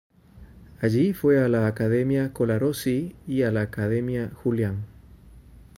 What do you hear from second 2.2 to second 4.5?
Colarossi y a la Academia